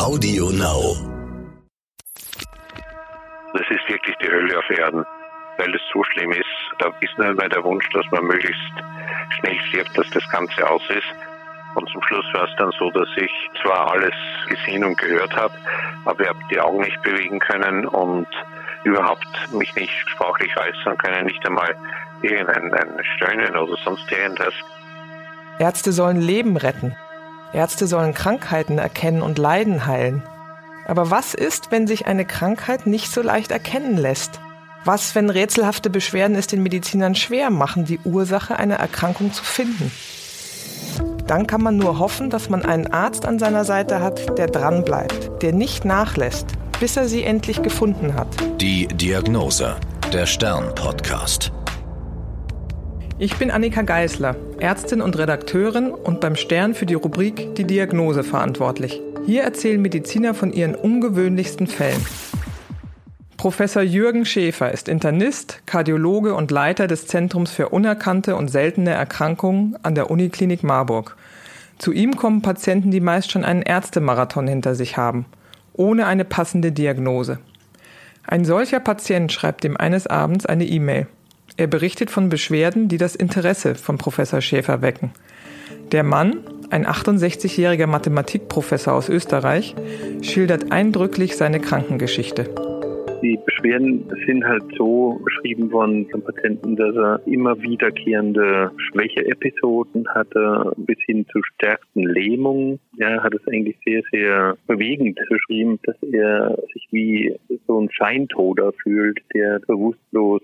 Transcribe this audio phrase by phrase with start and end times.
[0.00, 0.96] Audio Now.
[3.52, 5.04] Das ist wirklich die Hölle auf Erden,
[5.58, 6.46] weil es so schlimm ist.
[6.78, 8.72] Da ist nur mehr der Wunsch, dass man möglichst
[9.38, 11.04] schnell stirbt, dass das Ganze aus ist.
[11.74, 13.30] Und zum Schluss war es dann so, dass ich
[13.62, 14.14] zwar alles
[14.48, 15.52] gesehen und gehört habe,
[16.06, 18.26] aber ich habe die Augen nicht bewegen können und
[18.84, 21.76] überhaupt mich nicht sprachlich äußern können, nicht einmal
[22.22, 24.54] irgendein ein Stöhnen oder sonst irgendwas.
[25.58, 26.96] Ärzte sollen Leben retten.
[27.52, 30.22] Ärzte sollen Krankheiten erkennen und Leiden heilen.
[30.86, 34.40] Aber was ist, wenn sich eine Krankheit nicht so leicht erkennen lässt?
[34.84, 39.92] Was, wenn rätselhafte Beschwerden es den Medizinern schwer machen, die Ursache einer Erkrankung zu finden?
[41.26, 45.42] Dann kann man nur hoffen, dass man einen Arzt an seiner Seite hat, der dranbleibt,
[45.42, 46.46] der nicht nachlässt,
[46.80, 48.28] bis er sie endlich gefunden hat.
[48.60, 49.76] Die Diagnose,
[50.12, 51.52] der Stern-Podcast.
[53.22, 58.24] Ich bin Annika Geisler, Ärztin und Redakteurin und beim Stern für die Rubrik Die Diagnose
[58.24, 58.98] verantwortlich.
[59.26, 62.00] Hier erzählen Mediziner von ihren ungewöhnlichsten Fällen.
[63.36, 69.76] Professor Jürgen Schäfer ist Internist, Kardiologe und Leiter des Zentrums für unerkannte und seltene Erkrankungen
[69.82, 71.14] an der Uniklinik Marburg.
[71.76, 75.26] Zu ihm kommen Patienten, die meist schon einen Ärztemarathon hinter sich haben,
[75.74, 77.38] ohne eine passende Diagnose.
[78.26, 81.06] Ein solcher Patient schreibt ihm eines Abends eine E-Mail.
[81.56, 85.12] Er berichtet von Beschwerden, die das Interesse von Professor Schäfer wecken.
[85.92, 86.38] Der Mann,
[86.70, 89.74] ein 68-jähriger Mathematikprofessor aus Österreich,
[90.22, 92.48] schildert eindrücklich seine Krankengeschichte.
[93.22, 100.72] Die Beschwerden sind halt so beschrieben worden vom Patienten, dass er immer wiederkehrende Schwächeepisoden hatte,
[100.78, 102.78] bis hin zu stärksten Lähmungen.
[102.98, 108.72] Er hat es eigentlich sehr, sehr bewegend beschrieben, dass er sich wie so ein Scheintoder
[108.82, 110.40] fühlt, der bewusstlos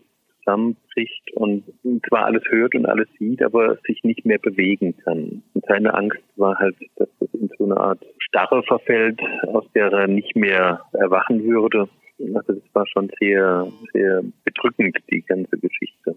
[0.46, 1.64] zusammenbricht und
[2.08, 5.42] zwar alles hört und alles sieht, aber sich nicht mehr bewegen kann.
[5.54, 9.92] Und seine Angst war halt, dass das in so eine Art Starre verfällt, aus der
[9.92, 11.88] er nicht mehr erwachen würde.
[12.34, 16.14] Also das war schon sehr, sehr bedrückend, die ganze Geschichte.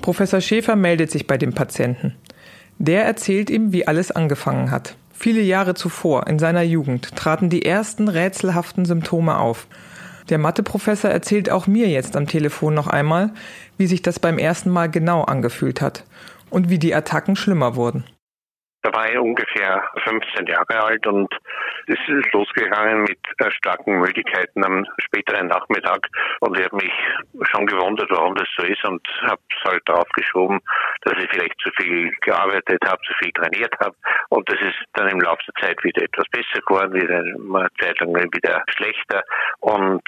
[0.00, 2.14] Professor Schäfer meldet sich bei dem Patienten.
[2.78, 4.96] Der erzählt ihm, wie alles angefangen hat.
[5.12, 9.66] Viele Jahre zuvor, in seiner Jugend, traten die ersten rätselhaften Symptome auf.
[10.30, 13.30] Der Matheprofessor erzählt auch mir jetzt am Telefon noch einmal,
[13.78, 16.04] wie sich das beim ersten Mal genau angefühlt hat
[16.50, 18.04] und wie die Attacken schlimmer wurden.
[18.82, 21.28] Da war ich ungefähr 15 Jahre alt und
[21.88, 26.06] es ist losgegangen mit äh, starken Müdigkeiten am späteren Nachmittag
[26.40, 26.92] und ich habe mich
[27.50, 30.60] schon gewundert, warum das so ist und habe es halt darauf geschoben,
[31.02, 33.96] dass ich vielleicht zu viel gearbeitet habe, zu viel trainiert habe
[34.28, 37.98] und das ist dann im Laufe der Zeit wieder etwas besser geworden, wieder eine Zeit
[38.00, 39.22] lang wieder schlechter
[39.60, 40.02] und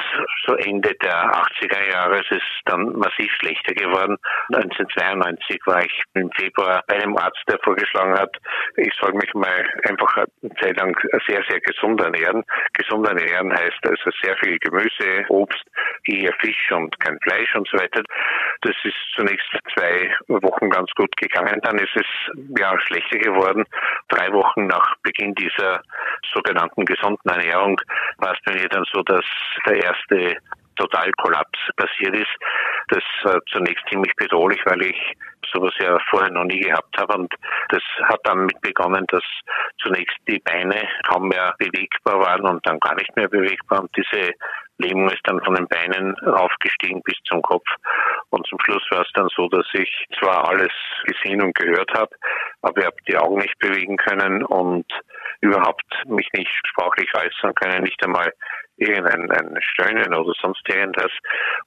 [0.46, 4.18] so Ende der 80er Jahre ist es dann massiv schlechter geworden.
[4.52, 8.36] 1992 war ich im Februar bei einem Arzt, der vorgeschlagen hat,
[8.76, 10.94] ich soll mich mal einfach eine Zeit lang
[11.26, 12.44] sehr, sehr gesund ernähren.
[12.74, 15.64] Gesund ernähren heißt also sehr viel Gemüse, Obst,
[16.04, 18.02] eher Fisch und kein Fleisch und so weiter.
[18.62, 21.60] Das ist zunächst zwei Wochen ganz gut gegangen.
[21.62, 22.06] Dann ist es
[22.58, 23.64] ja schlechter geworden.
[24.08, 25.82] Drei Wochen nach Beginn dieser
[26.32, 27.80] sogenannten gesunden Ernährung
[28.18, 29.24] war es bei mir dann so, dass
[29.66, 30.36] der erste
[30.80, 32.34] Totalkollaps passiert ist.
[32.88, 34.96] Das war zunächst ziemlich bedrohlich, weil ich
[35.52, 37.14] sowas ja vorher noch nie gehabt habe.
[37.14, 37.34] Und
[37.68, 39.22] das hat dann mit begonnen, dass
[39.82, 43.80] zunächst die Beine kaum mehr bewegbar waren und dann gar nicht mehr bewegbar.
[43.80, 44.32] Und diese
[44.78, 47.66] Lähmung ist dann von den Beinen aufgestiegen bis zum Kopf.
[48.30, 50.72] Und zum Schluss war es dann so, dass ich zwar alles
[51.04, 52.10] gesehen und gehört habe,
[52.62, 54.86] aber ich habe die Augen nicht bewegen können und
[55.40, 58.32] überhaupt mich nicht sprachlich äußern können, nicht einmal
[58.80, 61.12] irgendein ein Stöhnen oder sonst irgendwas.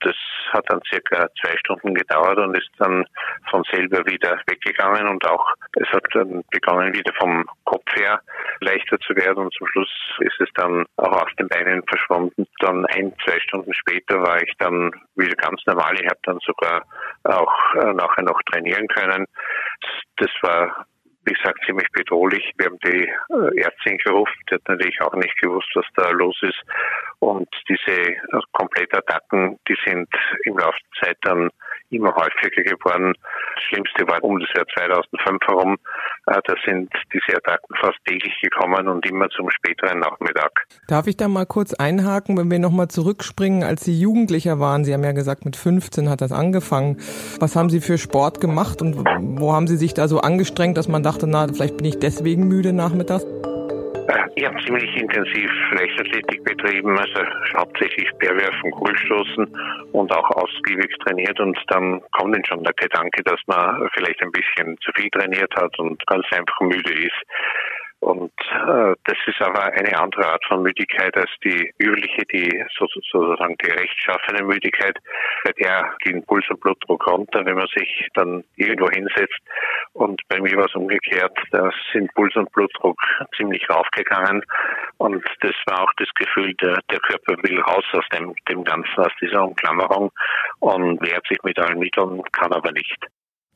[0.01, 0.15] Das
[0.51, 3.05] hat dann circa zwei Stunden gedauert und ist dann
[3.49, 8.19] von selber wieder weggegangen und auch es hat dann begonnen wieder vom Kopf her
[8.61, 12.47] leichter zu werden und zum Schluss ist es dann auch aus den Beinen verschwunden.
[12.59, 15.93] Dann ein, zwei Stunden später war ich dann wieder ganz normal.
[15.95, 16.83] Ich habe dann sogar
[17.23, 19.25] auch äh, nachher noch trainieren können.
[20.17, 20.85] Das war
[21.25, 22.51] wie gesagt, ziemlich bedrohlich.
[22.57, 26.37] Wir haben die äh, Ärztin gerufen, die hat natürlich auch nicht gewusst, was da los
[26.41, 26.61] ist.
[27.19, 28.15] Und diese äh,
[28.51, 30.09] Komplettattacken, die sind
[30.45, 31.49] im Laufe der Zeit dann
[31.89, 33.13] immer häufiger geworden.
[33.55, 35.77] Das Schlimmste war um das Jahr 2005 herum.
[36.27, 40.51] Äh, da sind diese Attacken fast täglich gekommen und immer zum späteren Nachmittag.
[40.87, 44.85] Darf ich da mal kurz einhaken, wenn wir nochmal zurückspringen, als Sie Jugendlicher waren?
[44.85, 46.97] Sie haben ja gesagt, mit 15 hat das angefangen.
[47.39, 48.97] Was haben Sie für Sport gemacht und
[49.39, 52.47] wo haben Sie sich da so angestrengt, dass man dachte, na, vielleicht bin ich deswegen
[52.47, 53.25] müde nachmittags?
[54.35, 57.21] Ich habe ziemlich intensiv Leichtathletik betrieben, also
[57.55, 59.47] hauptsächlich Speerwerfen, Kugelstoßen
[59.91, 64.31] und auch ausgiebig trainiert und dann kommt dann schon der Gedanke, dass man vielleicht ein
[64.31, 67.23] bisschen zu viel trainiert hat und ganz einfach müde ist.
[68.03, 73.55] Und äh, das ist aber eine andere Art von Müdigkeit als die übliche, die sozusagen
[73.63, 74.97] die rechtschaffene Müdigkeit,
[75.45, 79.39] bei der gehen Puls und Blutdruck runter, wenn man sich dann irgendwo hinsetzt.
[79.93, 82.99] Und bei mir war es umgekehrt, da sind Puls und Blutdruck
[83.37, 84.43] ziemlich raufgegangen.
[84.97, 88.97] Und das war auch das Gefühl, der, der Körper will raus aus dem, dem Ganzen,
[88.97, 90.11] aus dieser Umklammerung
[90.59, 92.97] und wehrt sich mit allen Mitteln, kann aber nicht.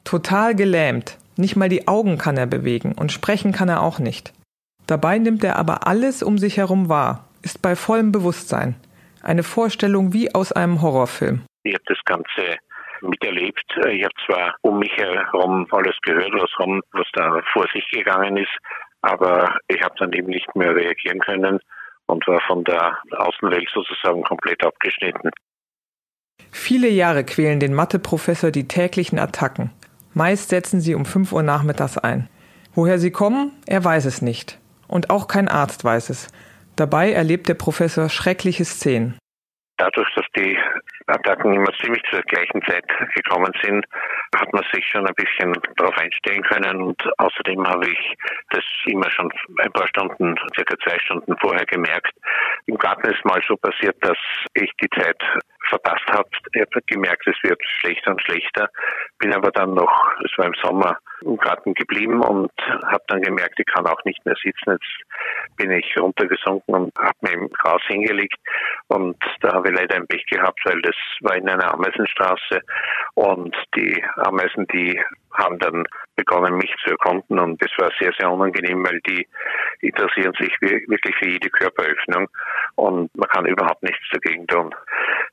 [0.05, 1.17] Total gelähmt.
[1.37, 4.33] Nicht mal die Augen kann er bewegen und sprechen kann er auch nicht.
[4.87, 8.75] Dabei nimmt er aber alles um sich herum wahr, ist bei vollem Bewusstsein.
[9.21, 11.43] Eine Vorstellung wie aus einem Horrorfilm.
[11.63, 12.57] Ich habe das Ganze
[13.01, 13.65] miterlebt.
[13.89, 18.37] Ich habe zwar um mich herum alles gehört, was, rum, was da vor sich gegangen
[18.37, 18.57] ist,
[19.01, 21.59] aber ich habe dann eben nicht mehr reagieren können
[22.07, 25.29] und war von der Außenwelt sozusagen komplett abgeschnitten.
[26.51, 29.71] Viele Jahre quälen den Matheprofessor die täglichen Attacken.
[30.17, 32.27] Meist setzen sie um 5 Uhr nachmittags ein.
[32.73, 34.57] Woher sie kommen, er weiß es nicht.
[34.87, 36.29] Und auch kein Arzt weiß es.
[36.75, 39.19] Dabei erlebt der Professor schreckliche Szenen.
[39.77, 40.57] Dadurch, dass die
[41.05, 42.83] Attacken immer ziemlich zur gleichen Zeit
[43.13, 43.85] gekommen sind,
[44.35, 46.81] hat man sich schon ein bisschen darauf einstellen können.
[46.81, 48.15] Und außerdem habe ich
[48.49, 52.11] das immer schon ein paar Stunden, circa zwei Stunden vorher gemerkt.
[52.65, 54.17] Im Garten ist mal so passiert, dass
[54.55, 55.21] ich die Zeit
[55.69, 56.29] verpasst habe.
[56.53, 58.69] Ich habe gemerkt, es wird schlechter und schlechter.
[59.19, 62.51] Bin aber dann noch, es war im Sommer, im Garten geblieben und
[62.85, 64.71] habe dann gemerkt, ich kann auch nicht mehr sitzen.
[64.71, 68.37] Jetzt bin ich runtergesunken und habe mich im Gras hingelegt.
[68.87, 72.61] Und da habe ich leider ein Pech gehabt, weil das war in einer Ameisenstraße
[73.15, 74.99] und die Ameisen, die
[75.33, 75.83] haben dann
[76.15, 79.27] begonnen, mich zu erkunden und das war sehr, sehr unangenehm, weil die
[79.81, 82.27] interessieren sich wirklich für jede Körperöffnung
[82.75, 84.73] und man kann überhaupt nichts dagegen tun.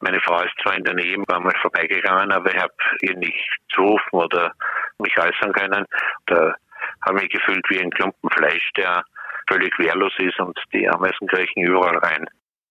[0.00, 4.16] Meine Frau ist zwar in der Nähe, mal vorbeigegangen, aber ich habe ihr nicht zurufen
[4.16, 4.52] oder
[4.98, 5.84] mich äußern können.
[6.26, 6.54] Da
[7.02, 9.04] habe ich mich gefühlt wie ein Klumpen Fleisch, der
[9.48, 12.26] völlig wehrlos ist und die Ameisen kriechen überall rein.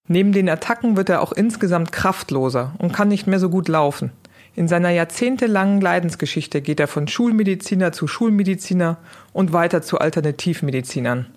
[0.08, 4.12] Neben den Attacken wird er auch insgesamt kraftloser und kann nicht mehr so gut laufen.
[4.56, 8.98] In seiner jahrzehntelangen Leidensgeschichte geht er von Schulmediziner zu Schulmediziner
[9.32, 11.28] und weiter zu Alternativmedizinern.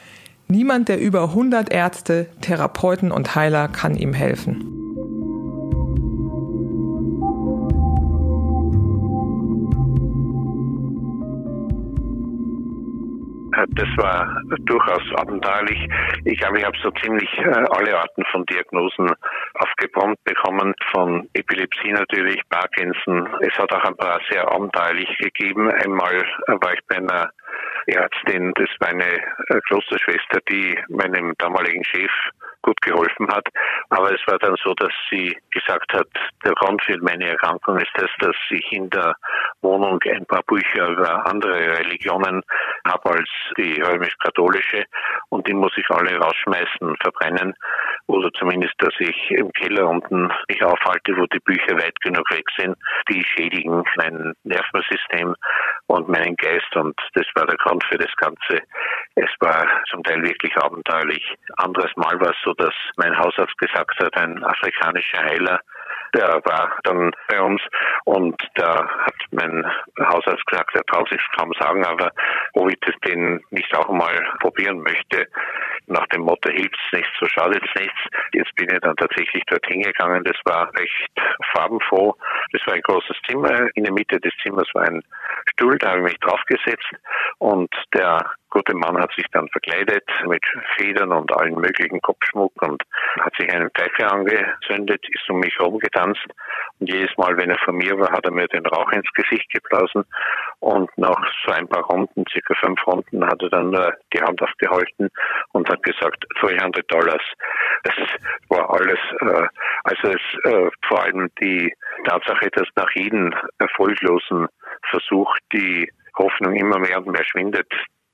[0.49, 4.76] Niemand der über 100 Ärzte, Therapeuten und Heiler kann ihm helfen.
[13.69, 15.89] Das war durchaus abenteuerlich.
[16.25, 19.11] Ich glaube, ich habe so ziemlich äh, alle Arten von Diagnosen
[19.55, 23.29] aufgebrannt bekommen, von Epilepsie natürlich, Parkinson.
[23.41, 25.71] Es hat auch ein paar sehr abenteuerlich gegeben.
[25.71, 27.31] Einmal war ich bei einer
[27.87, 32.11] Ärztin, das war eine äh, Klosterschwester, die meinem damaligen Chef
[32.67, 33.47] gut geholfen hat.
[33.91, 36.09] Aber es war dann so, dass sie gesagt hat,
[36.45, 39.15] der Grund für meine Erkrankung ist das, dass ich in der
[39.63, 42.43] Wohnung ein paar Bücher über andere Religionen
[42.87, 44.85] habe als die römisch-katholische
[45.31, 47.55] und die muss ich alle rausschmeißen, verbrennen
[48.07, 52.45] oder zumindest, dass ich im Keller unten mich aufhalte, wo die Bücher weit genug weg
[52.57, 52.77] sind.
[53.09, 55.35] Die schädigen mein Nervensystem
[55.87, 58.63] und meinen Geist und das war der Grund für das Ganze.
[59.15, 61.35] Es war zum Teil wirklich abenteuerlich.
[61.57, 65.61] Anderes Mal war es so, dass mein Hausarzt gesagt hat, ein afrikanischer Heiler,
[66.15, 67.61] der war dann bei uns
[68.05, 69.67] und da hat mein
[70.01, 72.11] Hausarzt gesagt, er traut sich kaum sagen, aber
[72.55, 75.27] ob ich das denn nicht auch mal probieren möchte,
[75.87, 77.99] nach dem Motto hilft's nichts, so schadet's nichts.
[78.33, 80.25] Jetzt bin ich dann tatsächlich dorthin gegangen.
[80.25, 81.11] Das war recht
[81.55, 82.15] farbenfroh.
[82.53, 83.69] Das war ein großes Zimmer.
[83.75, 85.03] In der Mitte des Zimmers war ein
[85.53, 86.91] Stuhl, da habe ich mich draufgesetzt
[87.39, 90.43] und der gute Mann hat sich dann verkleidet mit
[90.77, 92.83] Federn und allen möglichen Kopfschmuck und
[93.21, 96.27] hat sich eine Pfeife angezündet, ist um mich herumgetanzt
[96.79, 99.51] und jedes Mal, wenn er vor mir war, hat er mir den Rauch ins Gesicht
[99.51, 100.05] geblasen
[100.61, 104.41] und nach so ein paar Runden, circa fünf Runden, hat er dann nur die Hand
[104.43, 105.11] aufgehalten
[105.53, 107.23] und hat gesagt, 300 Dollars.
[107.85, 107.95] Das
[108.49, 109.49] war alles, äh,
[109.85, 111.73] also es, äh, vor allem die
[112.05, 114.47] Tatsache, dass nach jedem erfolglosen
[114.91, 117.71] Versuch die Hoffnung immer mehr und mehr schwindet,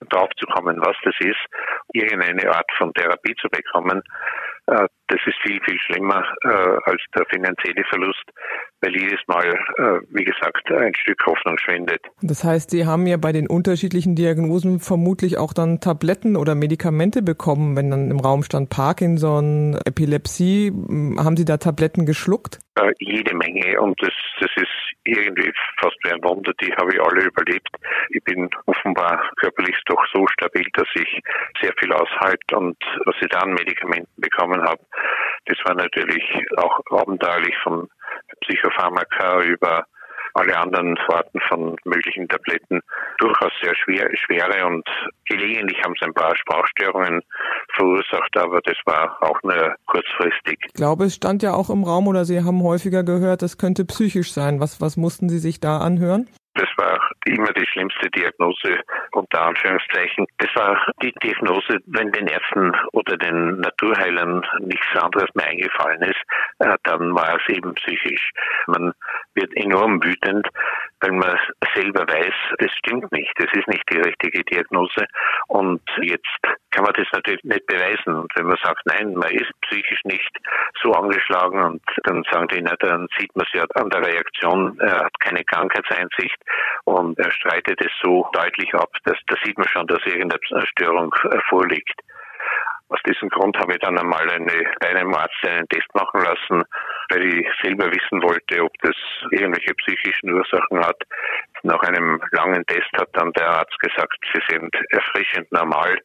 [0.09, 1.41] drauf zu kommen, was das ist,
[1.93, 4.03] irgendeine Art von Therapie zu bekommen,
[4.67, 8.25] äh, das ist viel, viel schlimmer äh, als der finanzielle Verlust,
[8.81, 12.01] weil jedes Mal, äh, wie gesagt, ein Stück Hoffnung schwindet.
[12.23, 17.23] Das heißt, Sie haben ja bei den unterschiedlichen Diagnosen vermutlich auch dann Tabletten oder Medikamente
[17.23, 20.73] bekommen, wenn dann im Raum stand Parkinson, Epilepsie.
[21.19, 22.59] Haben Sie da Tabletten geschluckt?
[22.77, 27.01] Äh, jede Menge und das, das ist irgendwie fast wie ein Wunder, die habe ich
[27.03, 27.69] alle überlebt.
[28.11, 31.21] Ich bin offenbar körperlich doch so stabil, dass ich
[31.61, 34.81] sehr viel aushalte und was ich da an Medikamenten bekommen habe,
[35.47, 36.25] das war natürlich
[36.57, 37.89] auch abenteuerlich von
[38.41, 39.87] Psychopharmaka über
[40.35, 42.81] alle anderen Sorten von möglichen Tabletten
[43.19, 44.85] durchaus sehr schwer, schwere und
[45.27, 47.23] gelegentlich haben sie ein paar Sprachstörungen
[47.75, 50.59] verursacht, aber das war auch nur kurzfristig.
[50.67, 53.85] Ich glaube, es stand ja auch im Raum oder Sie haben häufiger gehört, das könnte
[53.85, 54.61] psychisch sein.
[54.61, 56.29] Was, was mussten Sie sich da anhören?
[56.55, 58.81] Das war immer die schlimmste Diagnose
[59.13, 60.27] unter Anführungszeichen.
[60.39, 66.21] Das war die Diagnose, wenn den Ärzten oder den Naturheilern nichts anderes mehr eingefallen ist,
[66.59, 68.31] äh, dann war es eben psychisch.
[68.67, 68.93] Man
[69.35, 70.47] wird enorm wütend,
[71.01, 71.39] weil man
[71.75, 75.07] selber weiß, das stimmt nicht, das ist nicht die richtige Diagnose
[75.49, 76.39] und jetzt
[76.71, 78.15] kann man das natürlich nicht beweisen.
[78.15, 80.31] Und wenn man sagt, nein, man ist psychisch nicht
[80.83, 84.79] so angeschlagen und dann sagen die, na, dann sieht man es ja an der Reaktion,
[84.81, 86.42] er hat keine Krankheitseinsicht
[86.85, 91.15] und er streitet es so deutlich ab, dass da sieht man schon, dass irgendeine Störung
[91.25, 92.01] äh, vorliegt.
[92.89, 96.63] Aus diesem Grund habe ich dann einmal eine, einem Arzt einen Test machen lassen,
[97.09, 98.95] weil ich selber wissen wollte, ob das
[99.31, 101.03] irgendwelche psychischen Ursachen hat.
[101.65, 105.97] Nach einem langen Test hat dann der Arzt gesagt, sie sind erfrischend normal,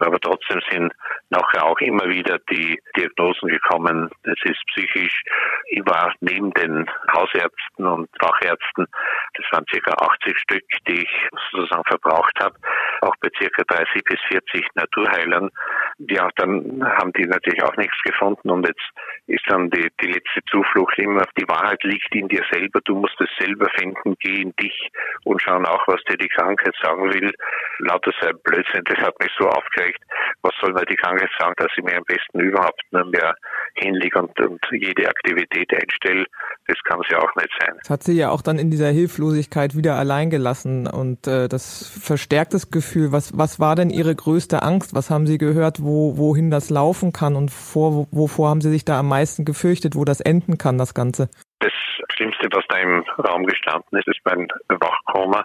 [0.00, 0.92] aber trotzdem sind
[1.28, 5.22] nachher auch immer wieder die Diagnosen gekommen, es ist psychisch.
[5.66, 8.86] Ich war neben den Hausärzten und Fachärzten,
[9.34, 12.56] das waren circa 80 Stück, die ich sozusagen verbraucht habe,
[13.02, 15.50] auch bei circa 30 bis 40 Naturheilern.
[15.98, 18.82] Ja, dann haben die natürlich auch nichts gefunden und jetzt
[19.26, 23.20] ist dann die, die letzte Zuflucht immer, die Wahrheit liegt in dir selber, du musst
[23.20, 24.90] es selber finden, geh in dich
[25.24, 27.32] und schau nach, was dir die Krankheit sagen will.
[27.78, 30.02] Lauter sei Blödsinn, das hat mich so aufgeregt.
[30.42, 33.34] Was soll mir die Krankheit sagen, dass ich mir am besten überhaupt nur mehr
[33.74, 36.24] hinlege und, und jede Aktivität einstelle?
[36.66, 37.76] Das kann es ja auch nicht sein.
[37.80, 41.88] Das hat sie ja auch dann in dieser Hilflosigkeit wieder allein gelassen und äh, das
[41.88, 43.12] verstärkt das Gefühl.
[43.12, 44.94] Was, was war denn Ihre größte Angst?
[44.94, 48.84] Was haben Sie gehört, wo, wohin das laufen kann und vor, wovor haben Sie sich
[48.84, 51.28] da am meisten gefürchtet, wo das enden kann, das Ganze?
[51.60, 51.72] Das
[52.14, 55.44] Schlimmste, was da im Raum gestanden ist, ist mein Wachkoma.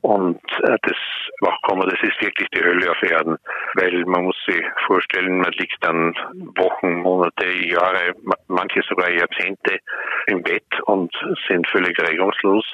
[0.00, 0.96] Und äh, das
[1.40, 3.36] Wachkoma, das ist wirklich die Hölle auf Erden,
[3.74, 6.14] weil man muss sich vorstellen, man liegt dann
[6.56, 8.14] Wochen, Monate, Jahre,
[8.46, 9.78] manche sogar Jahrzehnte
[10.26, 11.12] im Bett und
[11.48, 12.64] sind völlig regungslos,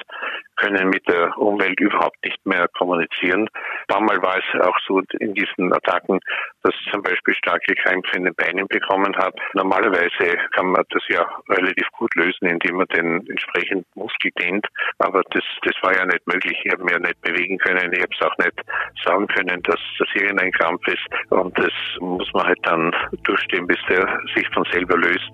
[0.57, 3.49] können mit der Umwelt überhaupt nicht mehr kommunizieren.
[3.87, 6.19] Damals war es auch so in diesen Attacken,
[6.63, 9.35] dass ich zum Beispiel starke Krämpfe in den Beinen bekommen habe.
[9.53, 14.67] Normalerweise kann man das ja relativ gut lösen, indem man den entsprechenden Muskel dehnt,
[14.99, 16.59] aber das, das war ja nicht möglich.
[16.63, 18.61] Ich habe mir nicht bewegen können, ich habe es auch nicht
[19.05, 21.31] sagen können, dass das irgendein Krampf ist.
[21.31, 22.91] Und das muss man halt dann
[23.23, 25.29] durchstehen, bis der sich von selber löst.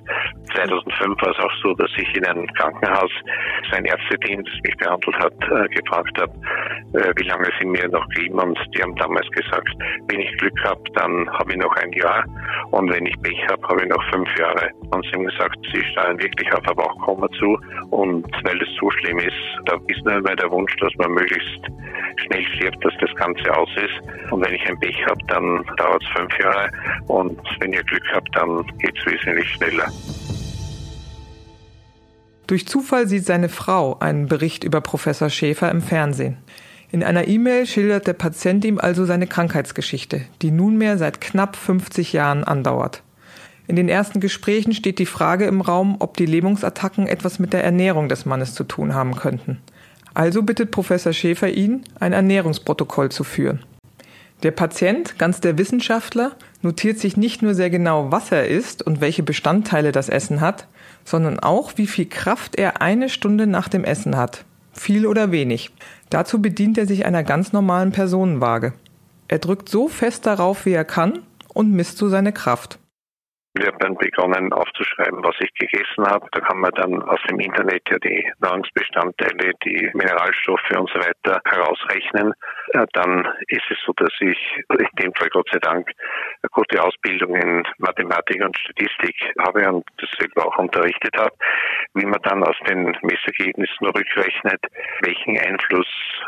[0.55, 3.11] 2005 war es auch so, dass ich in einem Krankenhaus
[3.71, 4.00] sein das
[4.63, 6.33] mich behandelt hat, äh, gefragt habe,
[6.93, 8.39] äh, wie lange sie mir noch geben.
[8.39, 9.69] Und die haben damals gesagt,
[10.07, 12.23] wenn ich Glück habe, dann habe ich noch ein Jahr.
[12.71, 14.69] Und wenn ich Pech habe, habe ich noch fünf Jahre.
[14.91, 17.57] Und sie haben gesagt, sie steuern wirklich auf ein Wachkoma zu.
[17.89, 21.70] Und weil es so schlimm ist, da ist nur immer der Wunsch, dass man möglichst
[22.17, 24.31] schnell stirbt, dass das Ganze aus ist.
[24.31, 26.69] Und wenn ich ein Pech habe, dann dauert es fünf Jahre
[27.07, 29.87] und wenn ihr Glück habt, dann geht es wesentlich schneller.
[32.47, 36.37] Durch Zufall sieht seine Frau einen Bericht über Professor Schäfer im Fernsehen.
[36.91, 42.11] In einer E-Mail schildert der Patient ihm also seine Krankheitsgeschichte, die nunmehr seit knapp 50
[42.11, 43.03] Jahren andauert.
[43.67, 47.63] In den ersten Gesprächen steht die Frage im Raum, ob die Lähmungsattacken etwas mit der
[47.63, 49.61] Ernährung des Mannes zu tun haben könnten.
[50.13, 53.63] Also bittet Professor Schäfer ihn, ein Ernährungsprotokoll zu führen.
[54.43, 58.99] Der Patient, ganz der Wissenschaftler, notiert sich nicht nur sehr genau, was er isst und
[58.99, 60.67] welche Bestandteile das Essen hat,
[61.05, 64.45] sondern auch, wie viel Kraft er eine Stunde nach dem Essen hat.
[64.73, 65.71] Viel oder wenig.
[66.09, 68.73] Dazu bedient er sich einer ganz normalen Personenwaage.
[69.27, 71.19] Er drückt so fest darauf, wie er kann
[71.53, 72.79] und misst so seine Kraft.
[73.53, 76.25] Wir haben dann begonnen aufzuschreiben, was ich gegessen habe.
[76.31, 81.41] Da kann man dann aus dem Internet ja die Nahrungsbestandteile, die Mineralstoffe und so weiter
[81.46, 82.34] herausrechnen.
[82.93, 84.37] Dann ist es so, dass ich
[84.69, 85.89] in dem Fall Gott sei Dank
[86.41, 91.35] eine gute Ausbildung in Mathematik und Statistik habe und das selber auch unterrichtet habe.
[91.93, 94.61] Wie man dann aus den Messergebnissen rückrechnet,
[95.01, 95.87] welchen Einfluss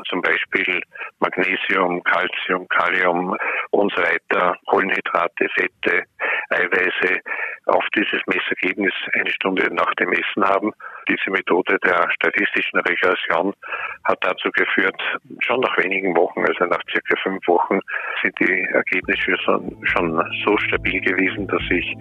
[0.10, 0.82] zum Beispiel
[1.20, 3.38] Magnesium, Calcium, Kalium
[3.72, 6.04] und so weiter, Kohlenhydrate, Fette,
[6.50, 7.22] Eiweiße
[7.68, 10.74] auf dieses Messergebnis eine Stunde nach dem Essen haben.
[11.08, 13.54] Diese Methode der statistischen Regression
[14.06, 15.00] hat dazu geführt,
[15.40, 17.80] schon nach wenigen Wochen, also nach circa fünf Wochen,
[18.22, 19.36] sind die Ergebnisse
[19.84, 21.96] schon so stabil gewesen, dass ich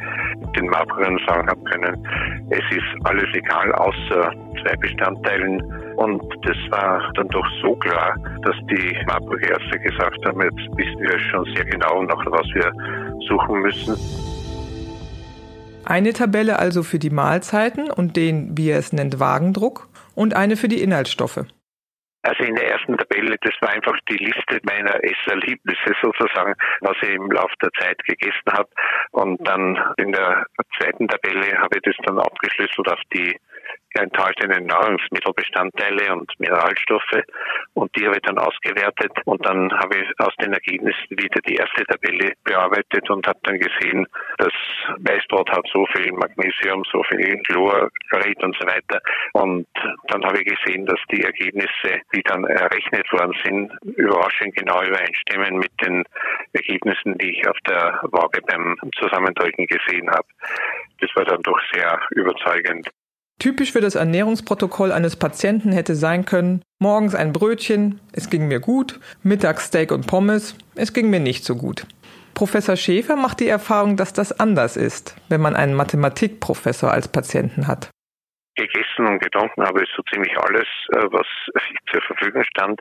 [0.57, 2.07] den Marburgern sagen habe können,
[2.51, 4.33] es ist alles egal außer
[4.63, 5.61] zwei Bestandteilen.
[5.97, 11.01] Und das war dann doch so klar, dass die Marburger Ärzte gesagt haben, jetzt wissen
[11.01, 12.73] wir schon sehr genau, nach was wir
[13.29, 14.32] suchen müssen.
[15.85, 20.57] Eine Tabelle also für die Mahlzeiten und den, wie er es nennt, Wagendruck und eine
[20.57, 21.45] für die Inhaltsstoffe.
[22.25, 27.11] Also in der ersten Tabelle, das war einfach die Liste meiner Esserliebnisse sozusagen, was ich
[27.11, 28.69] im Laufe der Zeit gegessen habe.
[29.11, 30.47] Und dann in der
[30.79, 33.37] zweiten Tabelle habe ich das dann abgeschlüsselt auf die
[33.95, 37.23] enthaltenen Nahrungsmittelbestandteile und Mineralstoffe
[37.75, 41.57] und die habe ich dann ausgewertet und dann habe ich aus den Ergebnissen wieder die
[41.57, 44.07] erste Tabelle bearbeitet und habe dann gesehen,
[44.39, 44.53] dass
[44.99, 49.01] Weißbrot hat so viel Magnesium, so viel Chlor, Chlorid und so weiter
[49.35, 49.67] und
[50.09, 55.59] dann habe ich gesehen, dass die Ergebnisse, die dann errechnet worden sind, überraschend genau übereinstimmen
[55.59, 56.05] mit den
[56.53, 60.27] Ergebnissen, die ich auf der Waage beim Zusammendrücken gesehen habe.
[61.01, 62.89] Das war dann doch sehr überzeugend.
[63.43, 68.61] Typisch für das Ernährungsprotokoll eines Patienten hätte sein können, morgens ein Brötchen, es ging mir
[68.61, 71.85] gut, mittags Steak und Pommes, es ging mir nicht so gut.
[72.35, 77.67] Professor Schäfer macht die Erfahrung, dass das anders ist, wenn man einen Mathematikprofessor als Patienten
[77.67, 77.91] hat
[78.55, 81.27] gegessen und getrunken habe ich so ziemlich alles, äh, was
[81.91, 82.81] zur Verfügung stand,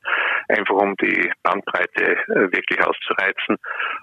[0.49, 3.57] einfach um die Bandbreite äh, wirklich auszureizen.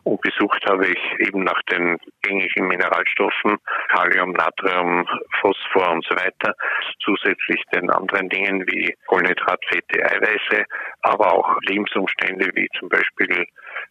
[0.05, 3.59] Und gesucht habe ich eben nach den gängigen Mineralstoffen,
[3.89, 5.07] Kalium, Natrium,
[5.41, 6.55] Phosphor und so weiter,
[7.01, 10.65] zusätzlich den anderen Dingen wie Kohlenhydrat, Fette, Eiweiße,
[11.03, 13.47] aber auch Lebensumstände wie zum Beispiel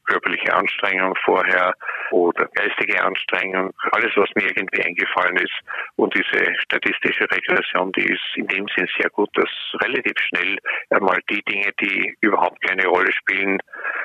[0.07, 1.73] körperliche Anstrengung vorher
[2.11, 5.53] oder geistige Anstrengung, alles was mir irgendwie eingefallen ist
[5.95, 9.49] und diese statistische Regression, die ist in dem Sinn sehr gut, dass
[9.81, 10.57] relativ schnell
[10.89, 13.59] einmal die Dinge, die überhaupt keine Rolle spielen,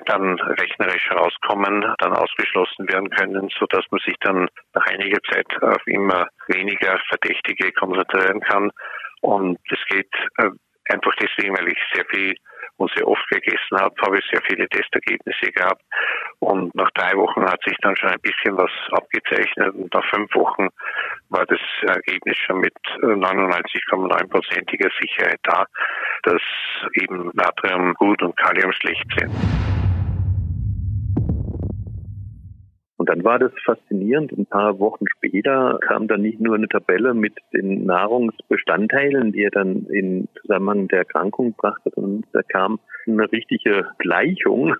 [0.06, 5.47] dann rechnerisch herauskommen, dann ausgeschlossen werden können, so dass man sich dann nach einiger Zeit
[5.62, 8.71] auf immer weniger Verdächtige konzentrieren kann.
[9.21, 10.50] Und es geht äh,
[10.90, 12.35] einfach deswegen, weil ich sehr viel
[12.83, 15.83] und sehr oft gegessen habe, habe ich sehr viele Testergebnisse gehabt.
[16.41, 19.75] Und nach drei Wochen hat sich dann schon ein bisschen was abgezeichnet.
[19.75, 20.69] Und nach fünf Wochen
[21.29, 25.65] war das Ergebnis schon mit 99,9%iger Sicherheit da,
[26.25, 26.43] dass
[26.95, 29.33] eben Natrium gut und Kalium schlecht sind.
[33.02, 34.30] Und dann war das faszinierend.
[34.30, 39.50] Ein paar Wochen später kam dann nicht nur eine Tabelle mit den Nahrungsbestandteilen, die er
[39.50, 44.76] dann in Zusammenhang der Erkrankung brachte, sondern da kam eine richtige Gleichung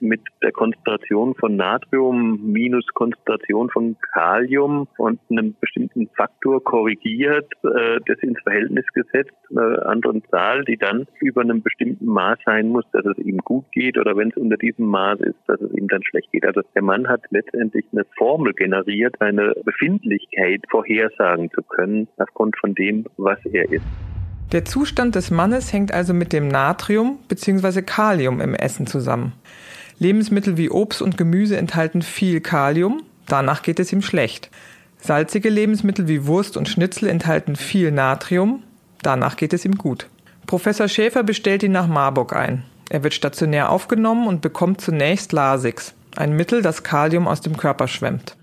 [0.00, 8.00] mit der Konzentration von Natrium minus Konzentration von Kalium und einem bestimmten Faktor korrigiert, äh,
[8.06, 12.84] das ins Verhältnis gesetzt, einer anderen Zahl, die dann über einem bestimmten Maß sein muss,
[12.92, 15.88] dass es ihm gut geht oder wenn es unter diesem Maß ist, dass es ihm
[15.88, 16.44] dann schlecht geht.
[16.44, 22.74] Also der Mann hat letztendlich eine Formel generiert, eine Befindlichkeit vorhersagen zu können aufgrund von
[22.74, 23.84] dem, was er ist.
[24.52, 27.82] Der Zustand des Mannes hängt also mit dem Natrium bzw.
[27.82, 29.34] Kalium im Essen zusammen.
[29.98, 34.50] Lebensmittel wie Obst und Gemüse enthalten viel Kalium, danach geht es ihm schlecht.
[35.00, 38.62] Salzige Lebensmittel wie Wurst und Schnitzel enthalten viel Natrium,
[39.02, 40.06] danach geht es ihm gut.
[40.46, 42.64] Professor Schäfer bestellt ihn nach Marburg ein.
[42.90, 47.86] Er wird stationär aufgenommen und bekommt zunächst Lasix, ein Mittel, das Kalium aus dem Körper
[47.86, 48.37] schwemmt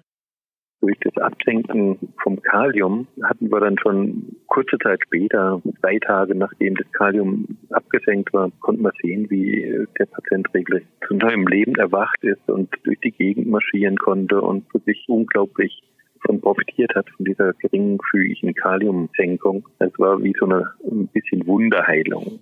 [0.82, 6.76] durch das Absenken vom Kalium hatten wir dann schon kurze Zeit später, zwei Tage nachdem
[6.76, 12.24] das Kalium abgesenkt war, konnten wir sehen, wie der Patient regelrecht zu neuem Leben erwacht
[12.24, 15.82] ist und durch die Gegend marschieren konnte und wirklich unglaublich
[16.26, 19.68] von profitiert hat, von dieser geringfügigen Kaliumsenkung.
[19.80, 22.40] Es war wie so eine ein bisschen Wunderheilung.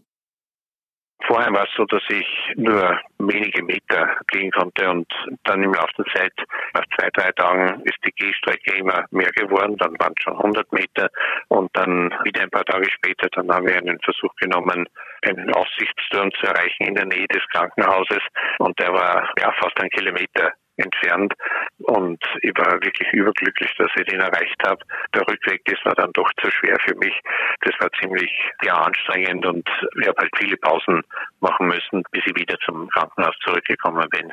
[1.26, 5.08] Vorher war es so, dass ich nur wenige Meter gehen konnte und
[5.46, 6.34] dann im Laufe der Zeit,
[6.74, 9.78] nach zwei, drei Tagen, ist die Gehstrecke immer mehr geworden.
[9.78, 11.10] Dann waren es schon 100 Meter
[11.48, 14.88] und dann wieder ein paar Tage später, dann haben wir einen Versuch genommen,
[15.22, 18.22] einen Aussichtsturm zu erreichen in der Nähe des Krankenhauses
[18.60, 21.34] und der war ja fast ein Kilometer entfernt
[21.80, 24.84] und ich war wirklich überglücklich, dass ich den erreicht habe.
[25.14, 27.14] Der Rückweg, das war dann doch zu schwer für mich.
[27.62, 28.32] Das war ziemlich
[28.64, 29.68] ja, anstrengend und
[30.00, 31.02] ich habe halt viele Pausen
[31.40, 34.32] machen müssen, bis ich wieder zum Krankenhaus zurückgekommen bin.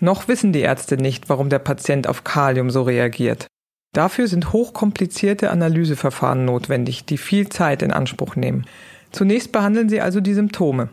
[0.00, 3.46] Noch wissen die Ärzte nicht, warum der Patient auf Kalium so reagiert.
[3.92, 8.66] Dafür sind hochkomplizierte Analyseverfahren notwendig, die viel Zeit in Anspruch nehmen.
[9.10, 10.88] Zunächst behandeln sie also die Symptome.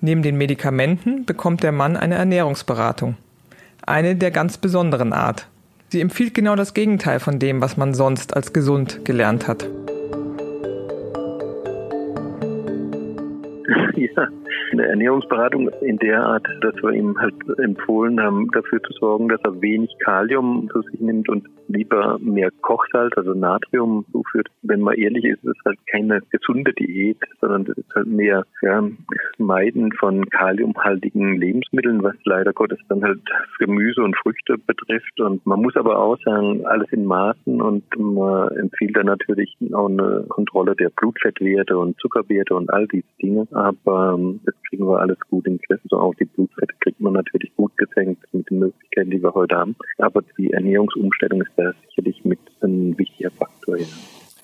[0.00, 3.16] Neben den Medikamenten bekommt der Mann eine Ernährungsberatung
[3.86, 5.48] eine der ganz besonderen Art.
[5.88, 9.68] Sie empfiehlt genau das Gegenteil von dem, was man sonst als gesund gelernt hat.
[13.96, 14.28] Ja,
[14.72, 19.40] eine Ernährungsberatung in der Art, dass wir ihm halt empfohlen haben, dafür zu sorgen, dass
[19.44, 24.48] er wenig Kalium zu sich nimmt und lieber mehr Kochsalz, also Natrium zuführt.
[24.62, 28.44] Wenn man ehrlich ist, ist es halt keine gesunde Diät, sondern das ist halt mehr
[28.62, 28.82] ja,
[29.38, 33.20] Meiden von kaliumhaltigen Lebensmitteln, was leider Gottes dann halt
[33.58, 35.20] Gemüse und Früchte betrifft.
[35.20, 39.88] Und man muss aber auch sagen, alles in Maßen und man empfiehlt dann natürlich auch
[39.88, 43.46] eine Kontrolle der Blutfettwerte und Zuckerwerte und all diese Dinge.
[43.52, 45.80] Aber ähm, das kriegen wir alles gut in Griff.
[45.88, 49.56] So auch die Blutfette kriegt man natürlich gut gesenkt mit den Möglichkeiten, die wir heute
[49.56, 49.76] haben.
[49.98, 53.76] Aber die Ernährungsumstellung ist da sicherlich mit ein wichtiger Faktor.
[53.76, 53.86] Ja.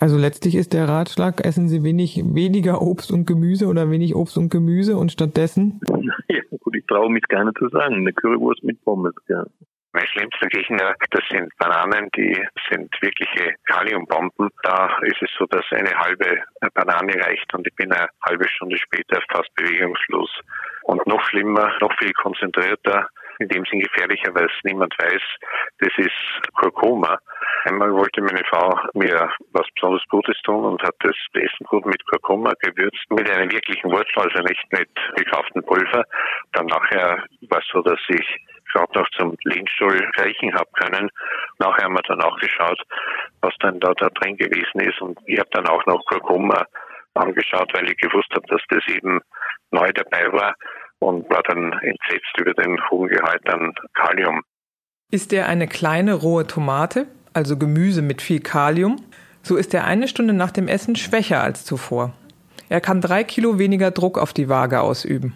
[0.00, 4.38] Also letztlich ist der Ratschlag, essen Sie wenig, weniger Obst und Gemüse oder wenig Obst
[4.38, 5.80] und Gemüse und stattdessen?
[6.28, 7.94] Ja, gut, ich traue mich gar nicht zu sagen.
[7.94, 9.44] Eine Currywurst mit Pommes, ja.
[9.92, 12.32] Mein schlimmster Gegner, das sind Bananen, die
[12.70, 14.48] sind wirkliche Kaliumbomben.
[14.62, 16.38] Da ist es so, dass eine halbe
[16.74, 20.30] Banane reicht und ich bin eine halbe Stunde später fast bewegungslos.
[20.84, 23.08] Und noch schlimmer, noch viel konzentrierter,
[23.40, 25.22] in dem Sinn gefährlicher, weil es niemand weiß,
[25.78, 27.18] das ist Kurkuma.
[27.64, 32.04] Einmal wollte meine Frau mir was besonders Gutes tun und hat das Essen gut mit
[32.06, 36.04] Kurkuma gewürzt, mit einem wirklichen Wurzel, also nicht mit gekauftem Pulver.
[36.52, 38.26] Dann nachher war es so, dass ich
[38.72, 41.10] gerade noch zum Lehnstuhl reichen habe können.
[41.58, 42.80] Nachher haben wir dann auch geschaut,
[43.40, 46.64] was dann da, da drin gewesen ist und ich habe dann auch noch Kurkuma
[47.14, 49.20] angeschaut, weil ich gewusst habe, dass das eben
[49.70, 50.54] neu dabei war
[51.00, 51.72] und war dann
[52.50, 54.42] über den hohen Gehalt an Kalium.
[55.10, 58.96] Ist er eine kleine rohe Tomate, also Gemüse mit viel Kalium,
[59.42, 62.12] so ist er eine Stunde nach dem Essen schwächer als zuvor.
[62.68, 65.34] Er kann drei Kilo weniger Druck auf die Waage ausüben.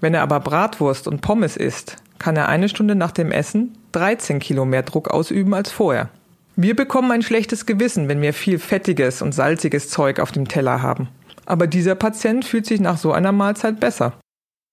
[0.00, 4.40] Wenn er aber Bratwurst und Pommes isst, kann er eine Stunde nach dem Essen 13
[4.40, 6.08] Kilo mehr Druck ausüben als vorher.
[6.56, 10.82] Wir bekommen ein schlechtes Gewissen, wenn wir viel fettiges und salziges Zeug auf dem Teller
[10.82, 11.08] haben.
[11.46, 14.14] Aber dieser Patient fühlt sich nach so einer Mahlzeit besser.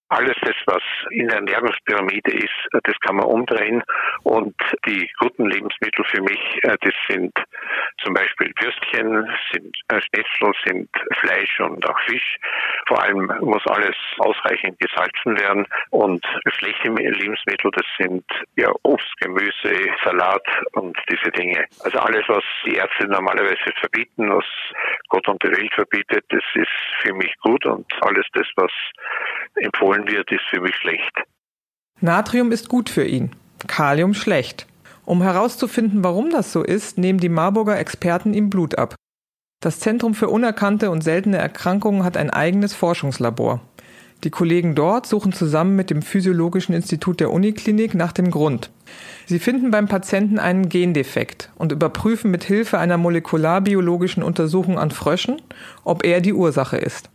[0.10, 0.82] Alles das, was
[1.12, 3.84] in der Ernährungspyramide ist, das kann man umdrehen.
[4.24, 7.34] Und die guten Lebensmittel für mich, äh, das sind
[8.04, 12.38] zum Beispiel Würstchen, sind äh, Schnitzel, sind Fleisch und auch Fisch.
[12.88, 15.66] Vor allem muss alles ausreichend gesalzen werden.
[15.92, 16.26] Und
[16.58, 21.66] schlechte Lebensmittel, das sind ja Obst, Gemüse, Salat und diese Dinge.
[21.84, 24.46] Also alles, was die Ärzte normalerweise verbieten, was
[25.10, 26.68] Gott und die Welt verbietet, das ist
[27.02, 27.66] für mich gut.
[27.66, 28.72] Und alles das, was
[29.56, 30.89] empfohlen wird, ist für mich schlecht.
[32.02, 33.32] Natrium ist gut für ihn,
[33.68, 34.68] Kalium schlecht.
[35.06, 38.96] Um herauszufinden, warum das so ist, nehmen die Marburger Experten ihm Blut ab.
[39.62, 43.60] Das Zentrum für unerkannte und seltene Erkrankungen hat ein eigenes Forschungslabor.
[44.24, 48.70] Die Kollegen dort suchen zusammen mit dem Physiologischen Institut der Uniklinik nach dem Grund.
[49.26, 55.42] Sie finden beim Patienten einen Gendefekt und überprüfen mit Hilfe einer molekularbiologischen Untersuchung an Fröschen,
[55.84, 57.10] ob er die Ursache ist.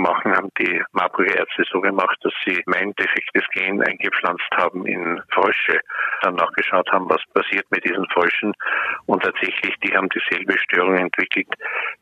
[0.00, 5.20] Machen, haben die Marburger Ärzte so gemacht, dass sie mein defektes Gen eingepflanzt haben in
[5.30, 5.80] Frösche,
[6.22, 8.52] dann nachgeschaut haben, was passiert mit diesen Fröschen
[9.06, 11.48] und tatsächlich, die haben dieselbe Störung entwickelt,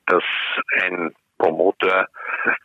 [0.07, 0.25] dass
[0.83, 2.07] ein Promoter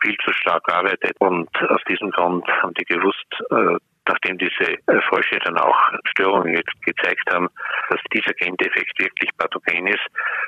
[0.02, 5.02] viel zu stark arbeitet und aus diesem Grund haben die gewusst, äh, nachdem diese äh,
[5.10, 7.50] Frösche dann auch Störungen gezeigt haben,
[7.90, 10.06] dass dieser Gendefekt wirklich pathogen ist.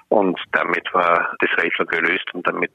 [0.10, 2.72] Und damit war das Rätsel gelöst und damit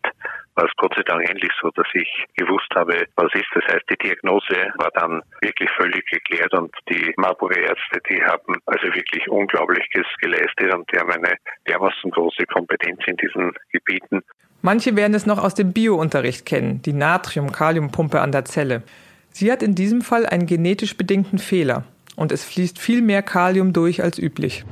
[0.55, 3.47] war es Gott sei Dank endlich so, dass ich gewusst habe, was ist.
[3.55, 8.57] Das heißt, die Diagnose war dann wirklich völlig geklärt und die Marburger Ärzte, die haben
[8.67, 11.35] also wirklich Unglaubliches geleistet und die haben eine
[11.69, 14.23] dermaßen große Kompetenz in diesen Gebieten.
[14.63, 18.83] Manche werden es noch aus dem Biounterricht kennen, die Natrium-Kaliumpumpe an der Zelle.
[19.39, 21.85] Sie hat in diesem Fall einen genetisch bedingten Fehler
[22.17, 24.65] und es fließt viel mehr Kalium durch als üblich.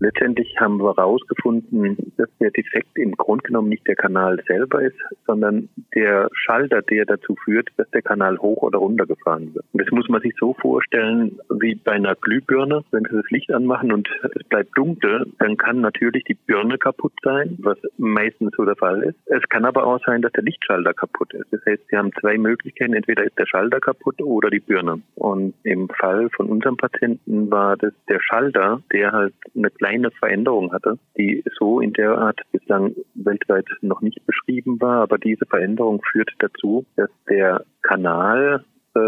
[0.00, 4.96] Letztendlich haben wir herausgefunden, dass der Defekt im Grunde genommen nicht der Kanal selber ist,
[5.26, 9.66] sondern der Schalter, der dazu führt, dass der Kanal hoch oder runter gefahren wird.
[9.74, 12.82] Und das muss man sich so vorstellen wie bei einer Glühbirne.
[12.90, 17.12] Wenn Sie das Licht anmachen und es bleibt dunkel, dann kann natürlich die Birne kaputt
[17.22, 19.18] sein, was meistens so der Fall ist.
[19.26, 21.52] Es kann aber auch sein, dass der Lichtschalter kaputt ist.
[21.52, 22.94] Das heißt, Sie haben zwei Möglichkeiten.
[22.94, 25.02] Entweder ist der Schalter kaputt oder die Birne.
[25.16, 30.10] Und im Fall von unserem Patienten war das der Schalter, der halt eine kleine kleine
[30.10, 35.02] Veränderung hatte, die so in der Art bislang weltweit noch nicht beschrieben war.
[35.02, 39.00] Aber diese Veränderung führt dazu, dass der Kanal, äh,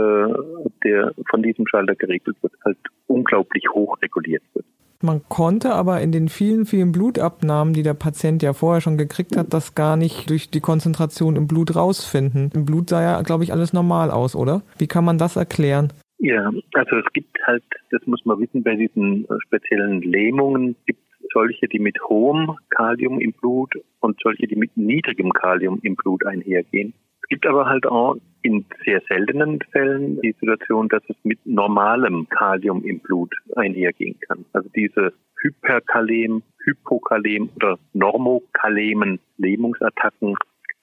[0.84, 4.66] der von diesem Schalter geregelt wird, halt unglaublich hoch reguliert wird.
[5.04, 9.36] Man konnte aber in den vielen, vielen Blutabnahmen, die der Patient ja vorher schon gekriegt
[9.36, 12.52] hat, das gar nicht durch die Konzentration im Blut rausfinden.
[12.54, 14.62] Im Blut sah ja, glaube ich, alles normal aus, oder?
[14.78, 15.92] Wie kann man das erklären?
[16.24, 21.28] Ja, also es gibt halt, das muss man wissen, bei diesen speziellen Lähmungen gibt es
[21.32, 26.24] solche, die mit hohem Kalium im Blut und solche, die mit niedrigem Kalium im Blut
[26.24, 26.94] einhergehen
[27.32, 32.84] gibt aber halt auch in sehr seltenen Fällen die Situation, dass es mit normalem Kalium
[32.84, 34.44] im Blut einhergehen kann.
[34.52, 40.34] Also diese Hyperkalem, Hypokalem oder normokalemen Lähmungsattacken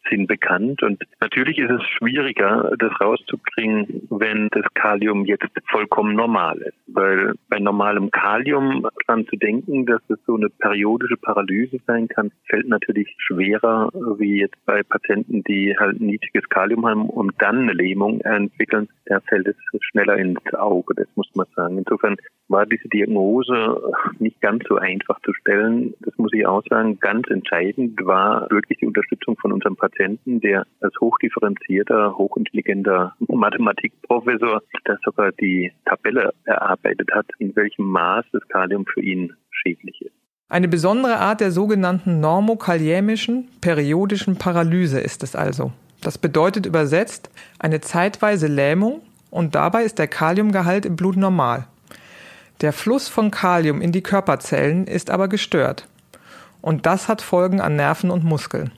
[0.09, 0.81] sind bekannt.
[0.83, 6.77] Und natürlich ist es schwieriger, das rauszukriegen, wenn das Kalium jetzt vollkommen normal ist.
[6.87, 12.31] Weil bei normalem Kalium dran zu denken, dass es so eine periodische Paralyse sein kann,
[12.47, 17.73] fällt natürlich schwerer, wie jetzt bei Patienten, die halt niedriges Kalium haben und dann eine
[17.73, 18.89] Lähmung entwickeln.
[19.05, 21.77] Da fällt es schneller ins Auge, das muss man sagen.
[21.77, 22.15] Insofern
[22.47, 23.81] war diese Diagnose
[24.19, 25.93] nicht ganz so einfach zu stellen.
[26.01, 26.99] Das muss ich auch sagen.
[26.99, 34.97] Ganz entscheidend war wirklich die Unterstützung von unserem Patienten, der als hochdifferenzierter, hochintelligenter Mathematikprofessor, der
[35.03, 40.13] sogar die Tabelle erarbeitet hat, in welchem Maß das Kalium für ihn schädlich ist.
[40.51, 45.71] Eine besondere Art der sogenannten normokaliämischen periodischen Paralyse ist es also.
[46.01, 51.67] Das bedeutet übersetzt eine zeitweise Lähmung und dabei ist der Kaliumgehalt im Blut normal.
[52.61, 55.87] Der Fluss von Kalium in die Körperzellen ist aber gestört.
[56.61, 58.71] Und das hat Folgen an Nerven und Muskeln.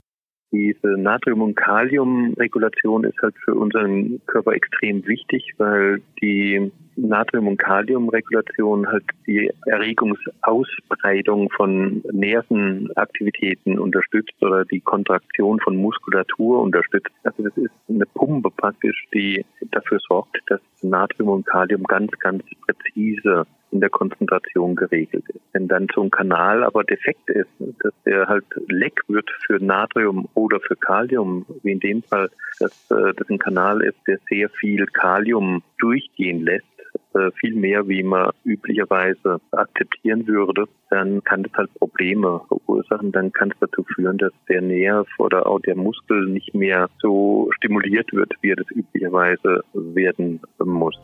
[0.52, 7.58] Diese Natrium- und Kaliumregulation ist halt für unseren Körper extrem wichtig, weil die Natrium- und
[7.58, 17.12] Kaliumregulation halt die Erregungsausbreitung von Nervenaktivitäten unterstützt oder die Kontraktion von Muskulatur unterstützt.
[17.24, 22.44] Also das ist eine Pumpe praktisch, die dafür sorgt, dass Natrium und Kalium ganz, ganz
[22.66, 25.42] präzise in der Konzentration geregelt ist.
[25.54, 30.28] Wenn dann so ein Kanal aber defekt ist, dass der halt leck wird für Natrium
[30.34, 32.30] oder für Kalium, wie in dem Fall,
[32.60, 36.66] dass äh, das ein Kanal ist, der sehr viel Kalium durchgehen lässt,
[37.14, 43.12] äh, viel mehr, wie man üblicherweise akzeptieren würde, dann kann das halt Probleme verursachen.
[43.12, 47.50] Dann kann es dazu führen, dass der Nerv oder auch der Muskel nicht mehr so
[47.58, 50.98] stimuliert wird, wie er das üblicherweise werden muss.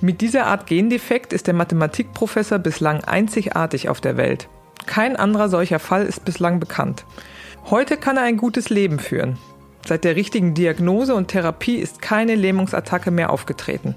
[0.00, 4.48] Mit dieser Art Gendefekt ist der Mathematikprofessor bislang einzigartig auf der Welt.
[4.86, 7.04] Kein anderer solcher Fall ist bislang bekannt.
[7.68, 9.38] Heute kann er ein gutes Leben führen.
[9.84, 13.96] Seit der richtigen Diagnose und Therapie ist keine Lähmungsattacke mehr aufgetreten.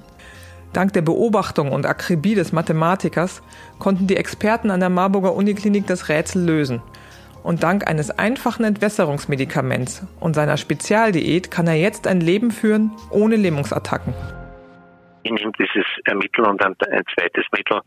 [0.73, 3.43] Dank der Beobachtung und Akribie des Mathematikers
[3.77, 6.81] konnten die Experten an der Marburger Uniklinik das Rätsel lösen.
[7.43, 13.35] Und dank eines einfachen Entwässerungsmedikaments und seiner Spezialdiät kann er jetzt ein Leben führen ohne
[13.35, 14.15] Lähmungsattacken.
[15.23, 17.81] Ich nehme dieses Mittel und dann ein zweites Mittel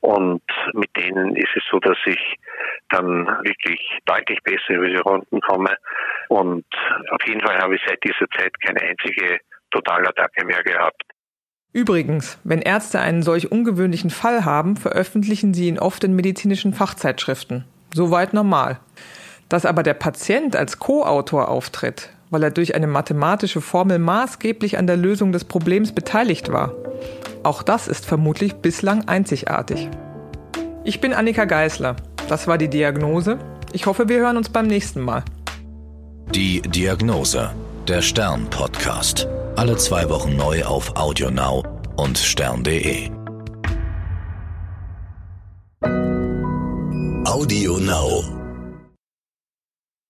[0.00, 2.36] und mit denen ist es so, dass ich
[2.88, 5.76] dann wirklich deutlich besser über die Runden komme
[6.28, 6.64] und
[7.10, 9.38] auf jeden Fall habe ich seit dieser Zeit keine einzige
[9.70, 11.02] Totalattacke mehr gehabt.
[11.72, 17.64] Übrigens, wenn Ärzte einen solch ungewöhnlichen Fall haben, veröffentlichen sie ihn oft in medizinischen Fachzeitschriften.
[17.94, 18.80] Soweit normal.
[19.48, 24.86] Dass aber der Patient als Co-Autor auftritt, weil er durch eine mathematische Formel maßgeblich an
[24.86, 26.72] der Lösung des Problems beteiligt war.
[27.42, 29.88] Auch das ist vermutlich bislang einzigartig.
[30.84, 31.96] Ich bin Annika Geißler.
[32.28, 33.38] Das war die Diagnose.
[33.72, 35.24] Ich hoffe, wir hören uns beim nächsten Mal.
[36.34, 37.50] Die Diagnose,
[37.88, 39.26] der Stern-Podcast.
[39.56, 41.64] Alle zwei Wochen neu auf AudioNow
[41.96, 43.10] und stern.de.
[47.24, 48.39] Audio